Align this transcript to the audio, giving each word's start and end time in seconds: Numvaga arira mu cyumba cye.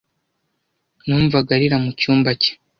Numvaga 1.05 1.49
arira 1.57 1.77
mu 1.83 1.89
cyumba 1.99 2.31
cye. 2.41 2.51